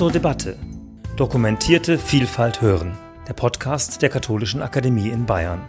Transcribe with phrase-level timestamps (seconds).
[0.00, 0.56] zur Debatte.
[1.18, 2.96] Dokumentierte Vielfalt hören.
[3.28, 5.60] Der Podcast der Katholischen Akademie in Bayern.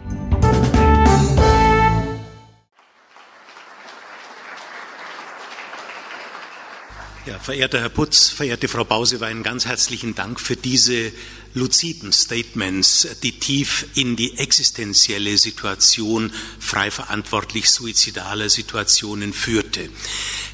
[7.26, 11.12] Ja, verehrter Herr Putz, verehrte Frau Bausewein, ganz herzlichen Dank für diese
[11.52, 19.90] luziden Statements, die tief in die existenzielle Situation frei verantwortlich suizidaler Situationen führte.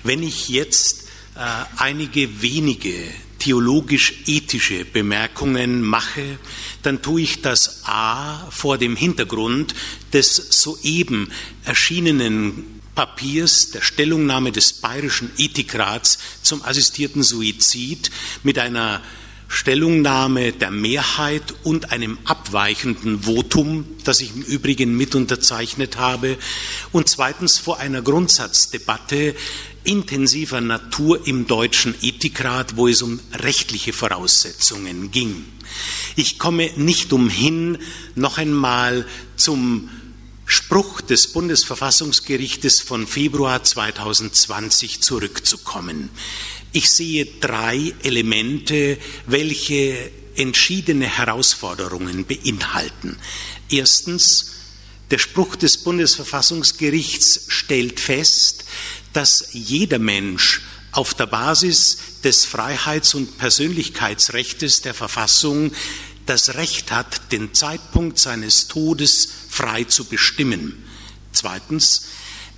[0.03, 1.05] Wenn ich jetzt
[1.37, 1.43] äh,
[1.77, 3.05] einige wenige
[3.49, 6.39] theologisch-ethische Bemerkungen mache,
[6.83, 9.75] dann tue ich das A vor dem Hintergrund
[10.13, 11.33] des soeben
[11.65, 18.11] erschienenen Papiers der Stellungnahme des Bayerischen Ethikrats zum assistierten Suizid
[18.43, 19.01] mit einer
[19.49, 26.37] Stellungnahme der Mehrheit und einem abweichenden Votum, das ich im Übrigen mit unterzeichnet habe,
[26.93, 29.35] und zweitens vor einer Grundsatzdebatte
[29.89, 35.47] intensiver Natur im Deutschen Ethikrat, wo es um rechtliche Voraussetzungen ging.
[36.15, 37.79] Ich komme nicht umhin,
[38.15, 39.89] noch einmal zum
[40.45, 46.11] Spruch des Bundesverfassungsgerichtes von Februar 2020 zurückzukommen.
[46.73, 53.17] Ich sehe drei Elemente, welche entschiedene Herausforderungen beinhalten.
[53.71, 54.58] Erstens,
[55.11, 58.65] der Spruch des Bundesverfassungsgerichts stellt fest,
[59.13, 65.73] dass jeder Mensch auf der Basis des Freiheits- und Persönlichkeitsrechts der Verfassung
[66.27, 70.85] das Recht hat, den Zeitpunkt seines Todes frei zu bestimmen.
[71.33, 72.03] Zweitens,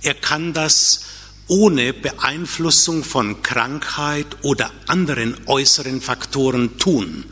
[0.01, 1.01] er kann das
[1.47, 7.25] ohne Beeinflussung von Krankheit oder anderen äußeren Faktoren tun.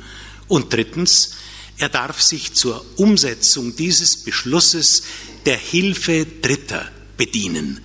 [0.48, 1.32] Und drittens,
[1.80, 5.04] er darf sich zur Umsetzung dieses Beschlusses
[5.46, 7.80] der Hilfe Dritter bedienen.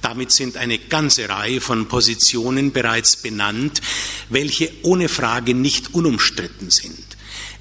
[0.00, 3.80] Damit sind eine ganze Reihe von Positionen bereits benannt,
[4.28, 7.04] welche ohne Frage nicht unumstritten sind.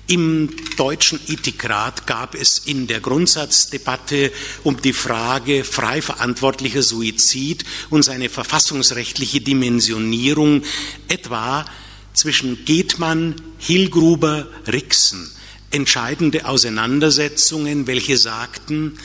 [0.06, 4.32] Im deutschen Ethikrat gab es in der Grundsatzdebatte
[4.64, 10.64] um die Frage frei verantwortlicher Suizid und seine verfassungsrechtliche Dimensionierung
[11.08, 11.66] etwa
[12.14, 15.32] zwischen Gethmann, Hilgruber, Rixen
[15.74, 18.98] entscheidende Auseinandersetzungen, welche sagten,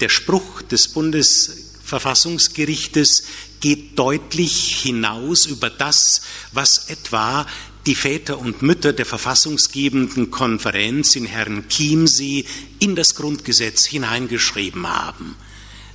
[0.00, 3.24] der Spruch des Bundesverfassungsgerichtes
[3.60, 7.46] geht deutlich hinaus über das, was etwa
[7.86, 12.44] die Väter und Mütter der verfassungsgebenden Konferenz in Herrn Chiemsee
[12.78, 15.36] in das Grundgesetz hineingeschrieben haben.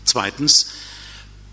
[0.03, 0.67] Zweitens,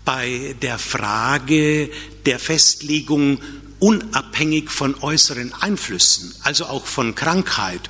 [0.05, 1.89] bei der Frage
[2.25, 3.39] der Festlegung
[3.79, 7.89] unabhängig von äußeren Einflüssen, also auch von Krankheit,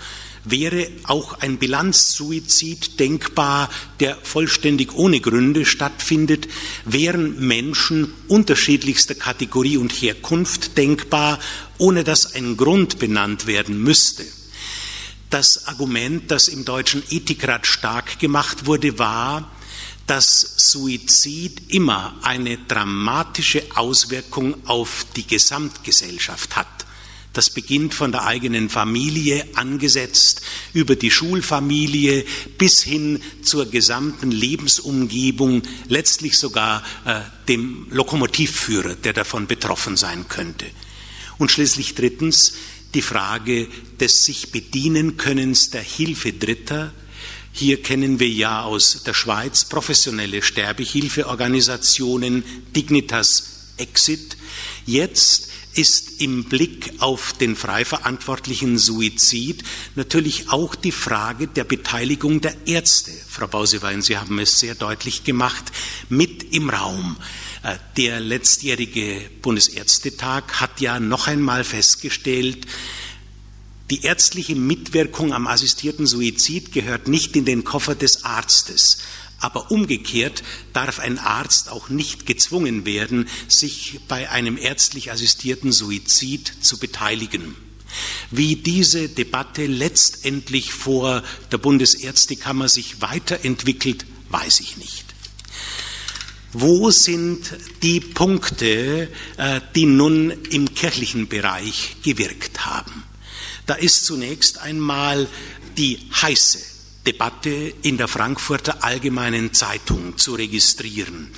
[0.51, 3.69] wäre auch ein Bilanzsuizid denkbar,
[3.99, 6.47] der vollständig ohne Gründe stattfindet,
[6.85, 11.39] wären Menschen unterschiedlichster Kategorie und Herkunft denkbar,
[11.77, 14.25] ohne dass ein Grund benannt werden müsste.
[15.29, 19.51] Das Argument, das im deutschen Ethikrat stark gemacht wurde, war,
[20.07, 26.86] dass Suizid immer eine dramatische Auswirkung auf die Gesamtgesellschaft hat.
[27.37, 30.41] Das beginnt von der eigenen Familie angesetzt
[30.73, 32.25] über die Schulfamilie
[32.57, 40.65] bis hin zur gesamten Lebensumgebung, letztlich sogar äh, dem Lokomotivführer, der davon betroffen sein könnte.
[41.37, 42.53] Und schließlich drittens
[42.95, 43.67] die Frage
[43.99, 46.91] des sich bedienen Könnens der Hilfe Dritter.
[47.51, 52.43] Hier kennen wir ja aus der Schweiz professionelle Sterbehilfeorganisationen
[52.75, 54.37] Dignitas Exit.
[54.87, 59.63] Jetzt ist im Blick auf den frei verantwortlichen Suizid
[59.95, 63.11] natürlich auch die Frage der Beteiligung der Ärzte.
[63.27, 65.65] Frau Bausewein, Sie haben es sehr deutlich gemacht,
[66.09, 67.17] mit im Raum.
[67.63, 72.65] Äh, der letztjährige Bundesärztetag hat ja noch einmal festgestellt,
[73.89, 78.97] die ärztliche Mitwirkung am assistierten Suizid gehört nicht in den Koffer des Arztes.
[79.39, 80.43] Aber umgekehrt
[80.73, 87.55] darf ein Arzt auch nicht gezwungen werden, sich bei einem ärztlich assistierten Suizid zu beteiligen.
[88.31, 95.05] Wie diese Debatte letztendlich vor der Bundesärztekammer sich weiterentwickelt, weiß ich nicht.
[96.53, 103.03] Wo sind die Punkte, äh, die nun im kirchlichen Bereich gewirkt haben?
[103.65, 105.27] Da ist zunächst einmal
[105.77, 106.76] die heiße
[107.07, 111.29] Debatte in der Frankfurter Allgemeinen Zeitung zu registrieren.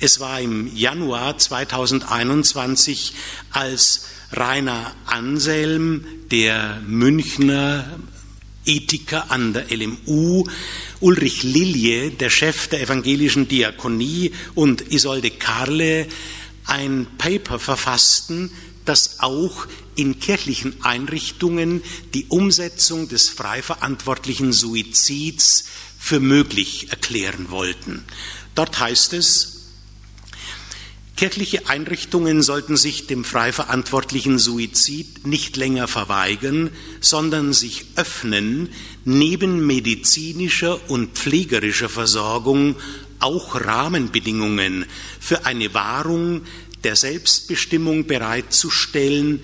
[0.00, 3.14] Es war im Januar 2021,
[3.52, 8.00] als Rainer Anselm, der Münchner
[8.64, 10.44] Ethiker an der LMU,
[10.98, 16.08] Ulrich Lilje, der Chef der evangelischen Diakonie und Isolde Karle
[16.64, 18.50] ein Paper verfassten,
[18.84, 21.82] dass auch in kirchlichen Einrichtungen
[22.14, 25.64] die Umsetzung des frei verantwortlichen Suizids
[25.98, 28.04] für möglich erklären wollten.
[28.54, 29.52] Dort heißt es,
[31.14, 38.70] Kirchliche Einrichtungen sollten sich dem frei verantwortlichen Suizid nicht länger verweigern, sondern sich öffnen,
[39.04, 42.74] neben medizinischer und pflegerischer Versorgung
[43.20, 44.86] auch Rahmenbedingungen
[45.20, 46.42] für eine Wahrung
[46.82, 49.42] der Selbstbestimmung bereitzustellen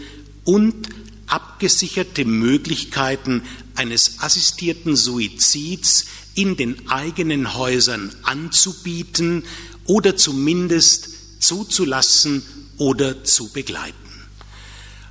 [0.48, 0.88] und
[1.26, 3.42] abgesicherte Möglichkeiten
[3.74, 9.44] eines assistierten Suizids in den eigenen Häusern anzubieten
[9.84, 12.42] oder zumindest zuzulassen
[12.78, 13.94] oder zu begleiten.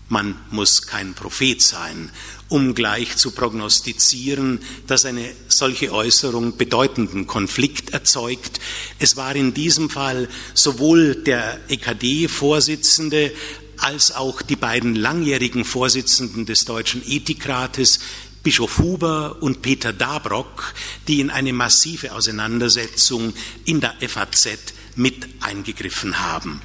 [0.09, 2.09] Man muss kein Prophet sein,
[2.49, 8.59] um gleich zu prognostizieren, dass eine solche Äußerung bedeutenden Konflikt erzeugt.
[8.97, 13.33] Es war in diesem Fall sowohl der EKD-Vorsitzende
[13.77, 17.99] als auch die beiden langjährigen Vorsitzenden des Deutschen Ethikrates,
[18.43, 20.73] Bischof Huber und Peter Dabrock,
[21.07, 23.33] die in eine massive Auseinandersetzung
[23.65, 26.61] in der FAZ mit eingegriffen haben.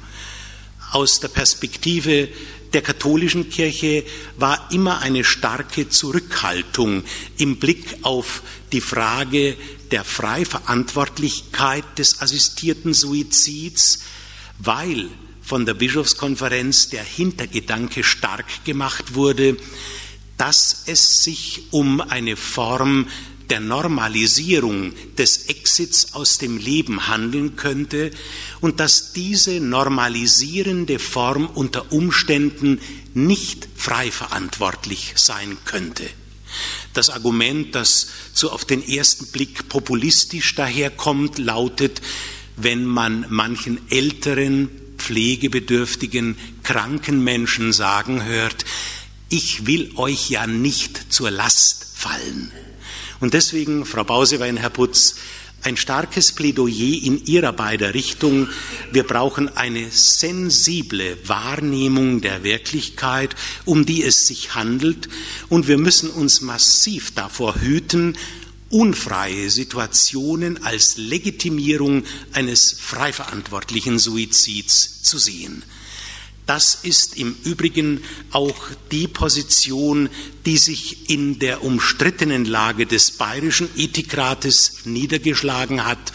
[0.91, 2.29] Aus der Perspektive
[2.73, 4.03] der katholischen Kirche
[4.37, 7.03] war immer eine starke Zurückhaltung
[7.37, 9.55] im Blick auf die Frage
[9.91, 13.99] der Freiverantwortlichkeit des assistierten Suizids,
[14.57, 15.09] weil
[15.43, 19.57] von der Bischofskonferenz der Hintergedanke stark gemacht wurde,
[20.37, 23.07] dass es sich um eine Form
[23.49, 28.11] der Normalisierung des Exits aus dem Leben handeln könnte
[28.61, 32.79] und dass diese normalisierende Form unter Umständen
[33.13, 36.09] nicht frei verantwortlich sein könnte.
[36.93, 42.01] Das Argument, das so auf den ersten Blick populistisch daherkommt, lautet,
[42.55, 44.69] wenn man manchen älteren,
[45.03, 48.63] pflegebedürftigen, kranken Menschen sagen hört,
[49.27, 52.51] ich will euch ja nicht zur Last fallen.
[53.19, 55.15] Und deswegen, Frau Bausewein, Herr Putz,
[55.63, 58.49] ein starkes Plädoyer in Ihrer beider Richtung.
[58.91, 63.35] Wir brauchen eine sensible Wahrnehmung der Wirklichkeit,
[63.65, 65.09] um die es sich handelt.
[65.49, 68.17] Und wir müssen uns massiv davor hüten,
[68.73, 72.03] unfreie Situationen als Legitimierung
[72.33, 75.63] eines frei verantwortlichen Suizids zu sehen.
[76.45, 78.55] Das ist im Übrigen auch
[78.91, 80.09] die Position,
[80.45, 86.11] die sich in der umstrittenen Lage des Bayerischen Ethikrates niedergeschlagen hat.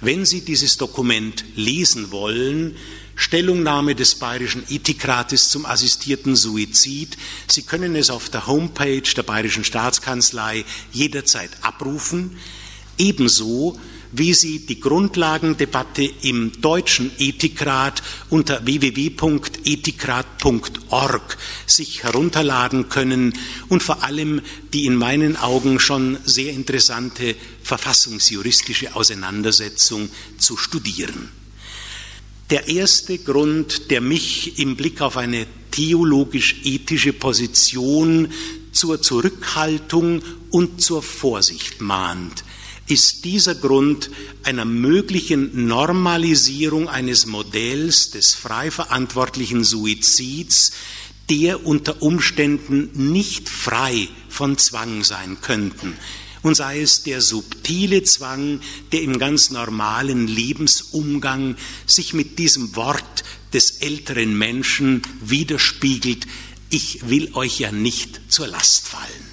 [0.00, 2.76] Wenn Sie dieses Dokument lesen wollen,
[3.16, 7.16] Stellungnahme des Bayerischen Ethikrates zum assistierten Suizid.
[7.48, 12.38] Sie können es auf der Homepage der Bayerischen Staatskanzlei jederzeit abrufen.
[12.98, 13.78] Ebenso
[14.12, 23.34] wie Sie die Grundlagendebatte im Deutschen Ethikrat unter www.ethikrat.org sich herunterladen können
[23.68, 24.40] und vor allem
[24.72, 30.08] die in meinen Augen schon sehr interessante verfassungsjuristische Auseinandersetzung
[30.38, 31.28] zu studieren.
[32.50, 38.32] Der erste Grund, der mich im Blick auf eine theologisch-ethische Position
[38.70, 42.44] zur Zurückhaltung und zur Vorsicht mahnt,
[42.86, 44.10] ist dieser Grund
[44.44, 50.70] einer möglichen Normalisierung eines Modells des frei verantwortlichen Suizids,
[51.28, 55.94] der unter Umständen nicht frei von Zwang sein könnten.
[56.46, 58.60] Und sei es der subtile Zwang,
[58.92, 66.24] der im ganz normalen Lebensumgang sich mit diesem Wort des älteren Menschen widerspiegelt,
[66.70, 69.26] ich will euch ja nicht zur Last fallen.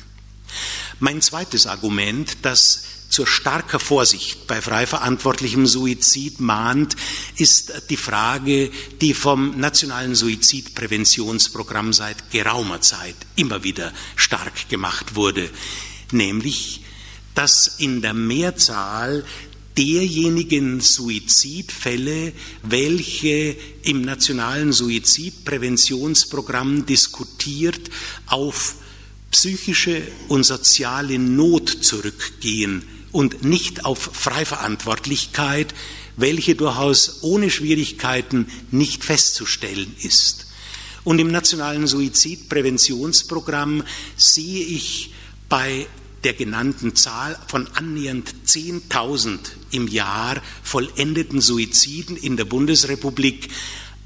[0.98, 6.96] Mein zweites Argument, das zur starker Vorsicht bei frei verantwortlichem Suizid mahnt,
[7.36, 15.48] ist die Frage, die vom Nationalen Suizidpräventionsprogramm seit geraumer Zeit immer wieder stark gemacht wurde,
[16.10, 16.80] nämlich,
[17.36, 19.26] dass in der Mehrzahl
[19.78, 27.90] derjenigen Suizidfälle, welche im nationalen Suizidpräventionsprogramm diskutiert,
[28.28, 28.76] auf
[29.32, 35.74] psychische und soziale Not zurückgehen, und nicht auf Freiverantwortlichkeit,
[36.18, 40.48] welche durchaus ohne Schwierigkeiten nicht festzustellen ist.
[41.06, 43.84] Und im nationalen Suizidpräventionsprogramm
[44.18, 45.14] sehe ich
[45.48, 45.88] bei
[46.24, 49.40] der genannten Zahl von annähernd 10.000
[49.72, 53.50] im Jahr vollendeten Suiziden in der Bundesrepublik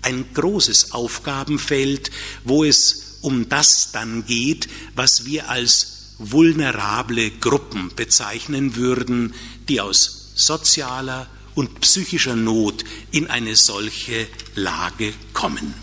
[0.01, 2.11] ein großes Aufgabenfeld,
[2.43, 9.33] wo es um das dann geht, was wir als vulnerable Gruppen bezeichnen würden,
[9.67, 15.73] die aus sozialer und psychischer Not in eine solche Lage kommen.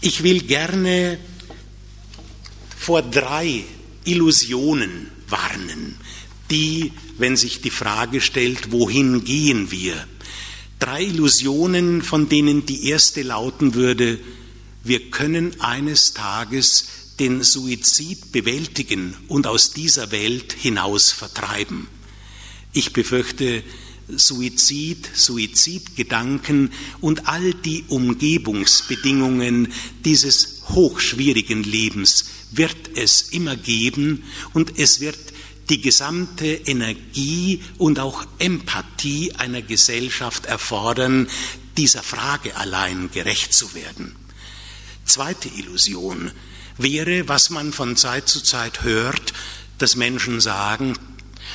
[0.00, 1.18] Ich will gerne
[2.76, 3.64] vor drei
[4.08, 5.96] Illusionen warnen,
[6.50, 10.06] die, wenn sich die Frage stellt, wohin gehen wir?
[10.78, 14.18] Drei Illusionen, von denen die erste lauten würde,
[14.84, 16.86] wir können eines Tages
[17.18, 21.88] den Suizid bewältigen und aus dieser Welt hinaus vertreiben.
[22.72, 23.62] Ich befürchte,
[24.08, 29.72] Suizid, Suizidgedanken und all die Umgebungsbedingungen
[30.04, 35.18] dieses hochschwierigen Lebens wird es immer geben und es wird
[35.68, 41.28] die gesamte Energie und auch Empathie einer Gesellschaft erfordern,
[41.76, 44.16] dieser Frage allein gerecht zu werden.
[45.04, 46.32] Zweite Illusion
[46.76, 49.32] wäre, was man von Zeit zu Zeit hört,
[49.78, 50.94] dass Menschen sagen,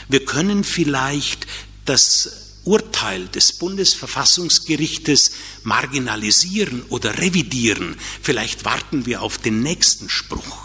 [0.10, 1.48] wir können vielleicht
[1.86, 5.32] das Urteil des Bundesverfassungsgerichtes
[5.64, 7.98] marginalisieren oder revidieren.
[8.22, 10.63] Vielleicht warten wir auf den nächsten Spruch.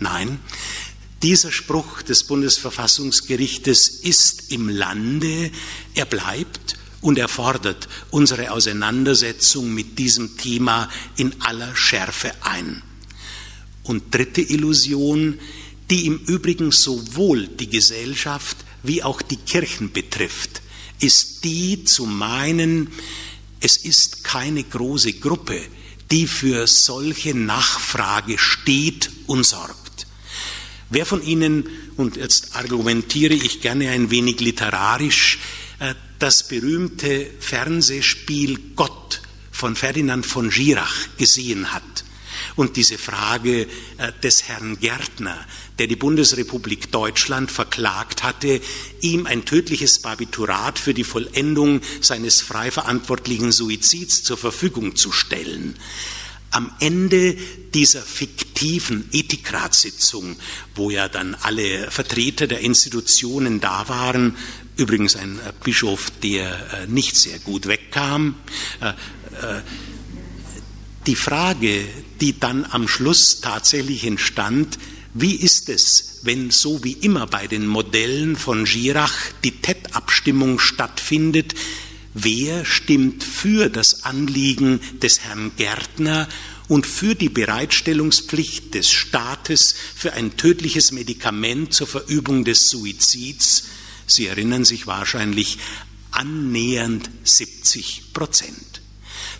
[0.00, 0.40] Nein,
[1.22, 5.50] dieser Spruch des Bundesverfassungsgerichtes ist im Lande,
[5.94, 12.82] er bleibt und er fordert unsere Auseinandersetzung mit diesem Thema in aller Schärfe ein.
[13.84, 15.38] Und dritte Illusion,
[15.90, 20.62] die im Übrigen sowohl die Gesellschaft wie auch die Kirchen betrifft
[21.00, 22.88] ist die zu meinen,
[23.60, 25.60] es ist keine große Gruppe,
[26.10, 29.79] die für solche Nachfrage steht und sorgt.
[30.90, 35.38] Wer von Ihnen, und jetzt argumentiere ich gerne ein wenig literarisch,
[35.78, 42.04] äh, das berühmte Fernsehspiel Gott von Ferdinand von Girach gesehen hat
[42.56, 45.38] und diese Frage äh, des Herrn Gärtner,
[45.78, 48.60] der die Bundesrepublik Deutschland verklagt hatte,
[49.00, 55.76] ihm ein tödliches Barbiturat für die Vollendung seines frei verantwortlichen Suizids zur Verfügung zu stellen.
[56.50, 57.36] Am Ende
[57.74, 60.36] dieser fiktiven Ethikratssitzung,
[60.74, 64.36] wo ja dann alle Vertreter der Institutionen da waren,
[64.76, 68.34] übrigens ein äh, Bischof, der äh, nicht sehr gut wegkam,
[68.80, 68.92] äh,
[71.06, 71.86] die Frage,
[72.20, 74.78] die dann am Schluss tatsächlich entstand,
[75.14, 81.54] wie ist es, wenn so wie immer bei den Modellen von Girach die TED-Abstimmung stattfindet,
[82.14, 86.28] wer stimmt für das Anliegen des Herrn Gärtner
[86.68, 93.64] und für die Bereitstellungspflicht des Staates für ein tödliches Medikament zur Verübung des Suizids?
[94.06, 95.58] Sie erinnern sich wahrscheinlich
[96.10, 98.80] annähernd 70 Prozent.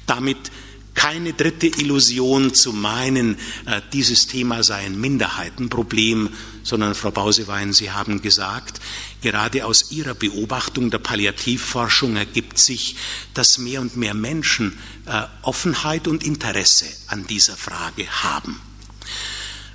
[0.07, 0.51] Damit
[0.95, 3.37] keine dritte Illusion zu meinen,
[3.67, 6.31] äh, dieses Thema sei ein Minderheitenproblem,
[6.63, 8.81] sondern Frau Bausewein, Sie haben gesagt,
[9.23, 12.97] gerade aus Ihrer Beobachtung der Palliativforschung ergibt sich,
[13.35, 18.61] dass mehr und mehr Menschen äh, Offenheit und Interesse an dieser Frage haben.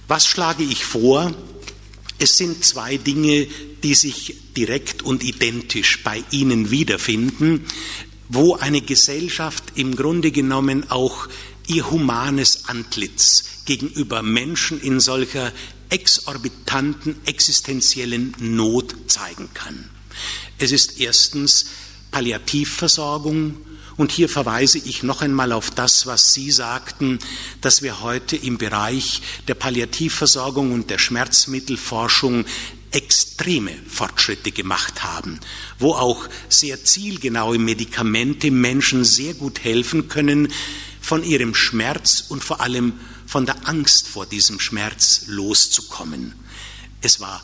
[0.08, 1.34] Was schlage ich vor?
[2.18, 3.48] Es sind zwei Dinge,
[3.84, 7.66] die sich direkt und identisch bei Ihnen wiederfinden
[8.30, 11.28] wo eine Gesellschaft im Grunde genommen auch
[11.68, 15.52] ihr humanes Antlitz gegenüber Menschen in solcher
[15.90, 19.90] exorbitanten existenziellen Not zeigen kann.
[20.58, 21.66] Es ist erstens
[22.12, 23.56] Palliativversorgung,
[23.98, 27.20] und hier verweise ich noch einmal auf das, was Sie sagten,
[27.62, 32.46] dass wir heute im Bereich der Palliativversorgung und der Schmerzmittelforschung
[32.92, 35.40] extreme Fortschritte gemacht haben,
[35.80, 40.50] wo auch sehr zielgenaue Medikamente Menschen sehr gut helfen können,
[41.02, 42.94] von ihrem Schmerz und vor allem
[43.26, 46.34] von der Angst vor diesem Schmerz loszukommen.
[47.02, 47.44] Es war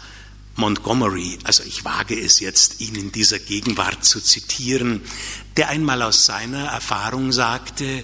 [0.56, 5.02] Montgomery, also ich wage es jetzt, ihn in dieser Gegenwart zu zitieren,
[5.58, 8.04] der einmal aus seiner Erfahrung sagte,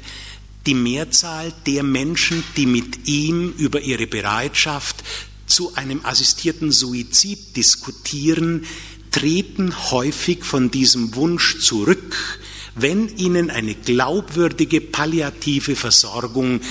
[0.65, 5.03] die Mehrzahl der Menschen, die mit ihm über ihre Bereitschaft
[5.45, 8.65] zu einem assistierten Suizid diskutieren,
[9.11, 12.39] treten häufig von diesem Wunsch zurück,
[12.75, 16.61] wenn ihnen eine glaubwürdige palliative Versorgung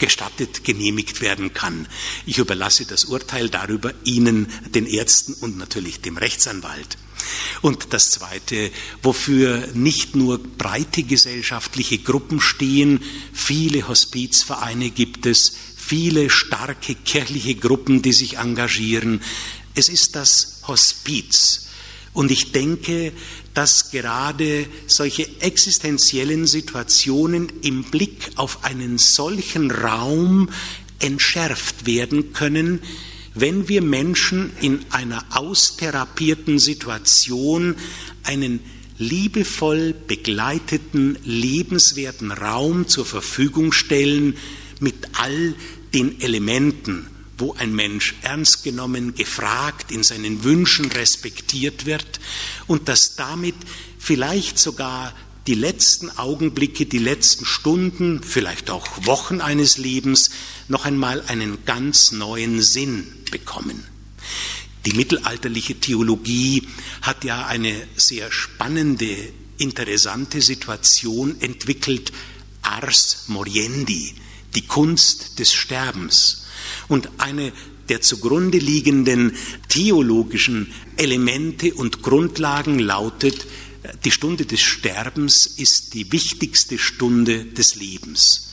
[0.00, 1.86] gestattet, genehmigt werden kann.
[2.26, 6.98] Ich überlasse das Urteil darüber Ihnen, den Ärzten und natürlich dem Rechtsanwalt.
[7.62, 8.70] Und das Zweite,
[9.02, 13.00] wofür nicht nur breite gesellschaftliche Gruppen stehen,
[13.32, 19.22] viele Hospizvereine gibt es, viele starke kirchliche Gruppen, die sich engagieren.
[19.74, 21.69] Es ist das Hospiz.
[22.12, 23.12] Und ich denke,
[23.54, 30.48] dass gerade solche existenziellen Situationen im Blick auf einen solchen Raum
[30.98, 32.80] entschärft werden können,
[33.34, 37.76] wenn wir Menschen in einer austherapierten Situation
[38.24, 38.60] einen
[38.98, 44.36] liebevoll begleiteten, lebenswerten Raum zur Verfügung stellen,
[44.80, 45.54] mit all
[45.94, 47.06] den Elementen,
[47.40, 52.20] wo ein Mensch ernst genommen, gefragt, in seinen Wünschen respektiert wird
[52.66, 53.56] und dass damit
[53.98, 55.14] vielleicht sogar
[55.46, 60.30] die letzten Augenblicke, die letzten Stunden, vielleicht auch Wochen eines Lebens
[60.68, 63.84] noch einmal einen ganz neuen Sinn bekommen.
[64.86, 66.68] Die mittelalterliche Theologie
[67.02, 72.12] hat ja eine sehr spannende, interessante Situation entwickelt,
[72.62, 74.14] Ars Moriendi,
[74.54, 76.46] die Kunst des Sterbens.
[76.88, 77.52] Und eine
[77.88, 79.36] der zugrunde liegenden
[79.68, 83.46] theologischen Elemente und Grundlagen lautet,
[84.04, 88.50] die Stunde des Sterbens ist die wichtigste Stunde des Lebens.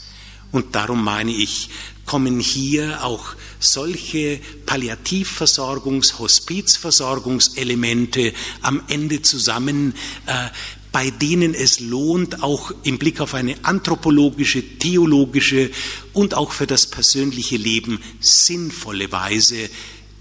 [0.51, 1.69] Und darum meine ich,
[2.05, 9.93] kommen hier auch solche Palliativversorgungs-, Hospizversorgungselemente am Ende zusammen,
[10.25, 10.47] äh,
[10.91, 15.71] bei denen es lohnt, auch im Blick auf eine anthropologische, theologische
[16.13, 19.69] und auch für das persönliche Leben sinnvolle Weise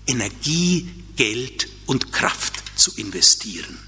[0.06, 3.78] Energie, Geld und Kraft zu investieren.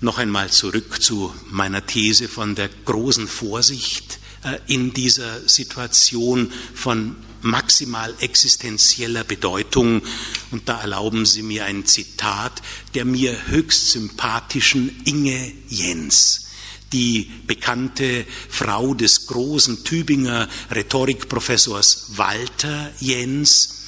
[0.00, 7.16] Noch einmal zurück zu meiner These von der großen Vorsicht äh, in dieser Situation von
[7.42, 10.02] maximal existenzieller Bedeutung.
[10.52, 12.47] Und da erlauben Sie mir ein Zitat
[12.94, 16.48] der mir höchst sympathischen Inge Jens
[16.92, 23.84] die bekannte Frau des großen Tübinger Rhetorikprofessors Walter Jens.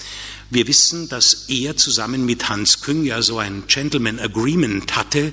[0.51, 5.33] Wir wissen, dass er zusammen mit Hans Küng ja so ein Gentleman Agreement hatte,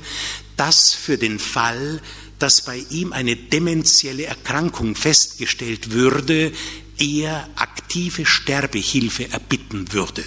[0.56, 2.02] dass für den Fall,
[2.40, 6.52] dass bei ihm eine dementielle Erkrankung festgestellt würde,
[7.00, 10.24] er aktive Sterbehilfe erbitten würde.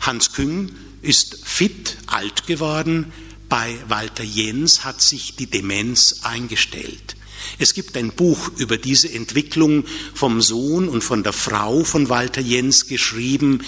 [0.00, 3.12] Hans Küng ist fit, alt geworden,
[3.48, 7.16] bei Walter Jens hat sich die Demenz eingestellt.
[7.58, 12.40] Es gibt ein Buch über diese Entwicklung vom Sohn und von der Frau von Walter
[12.40, 13.64] Jens geschrieben.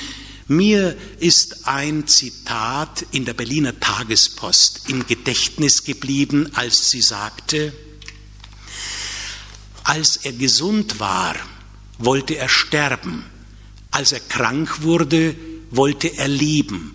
[0.47, 7.73] Mir ist ein Zitat in der Berliner Tagespost im Gedächtnis geblieben, als sie sagte,
[9.85, 11.35] als er gesund war,
[11.99, 13.25] wollte er sterben.
[13.91, 15.35] Als er krank wurde,
[15.73, 16.95] wollte er leben.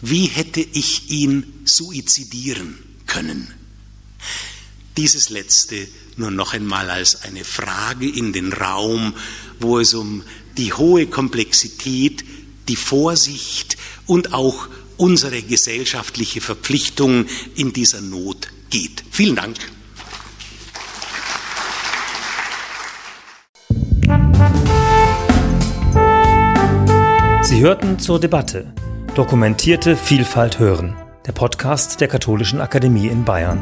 [0.00, 3.52] Wie hätte ich ihn suizidieren können?
[4.96, 9.14] Dieses letzte nur noch einmal als eine Frage in den Raum,
[9.60, 10.22] wo es um
[10.56, 12.24] die hohe Komplexität,
[12.68, 19.04] die Vorsicht und auch unsere gesellschaftliche Verpflichtung in dieser Not geht.
[19.10, 19.56] Vielen Dank.
[27.58, 28.72] Sie hörten zur Debatte
[29.16, 30.94] Dokumentierte Vielfalt hören,
[31.26, 33.58] der Podcast der Katholischen Akademie in Bayern.